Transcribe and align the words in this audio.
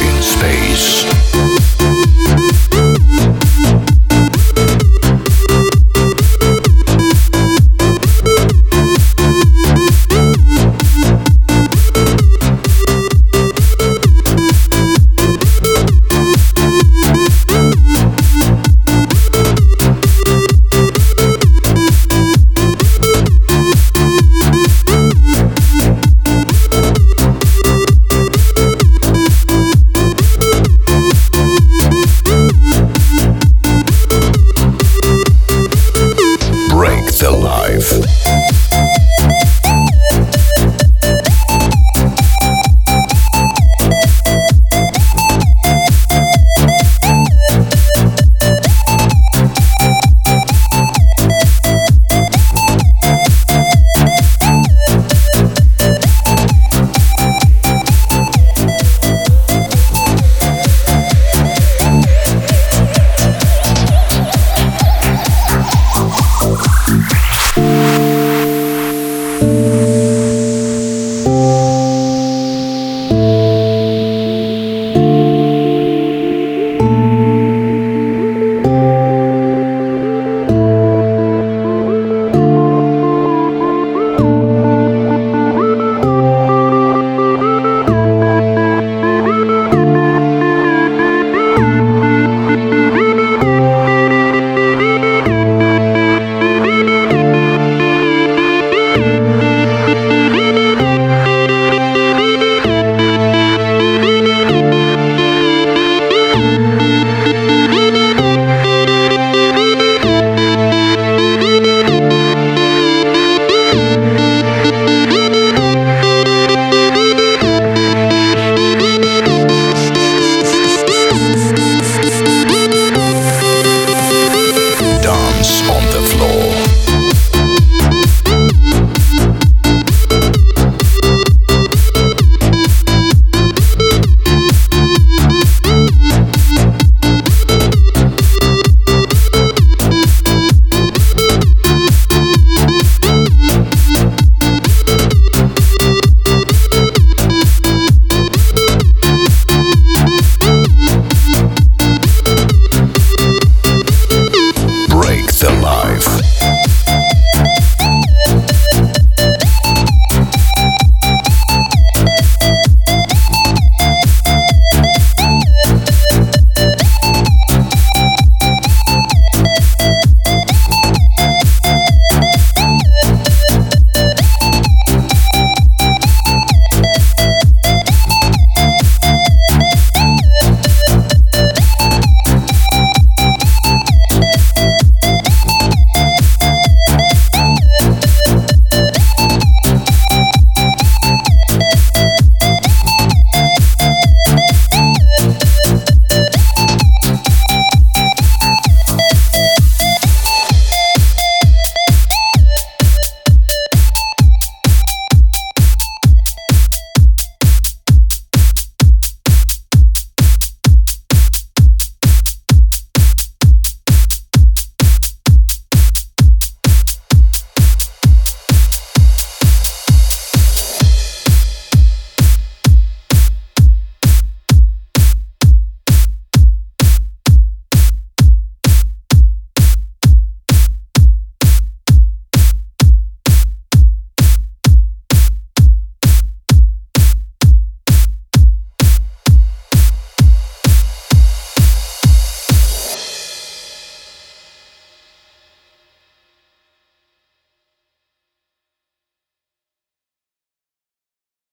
In 0.00 0.22
Space. 0.22 0.97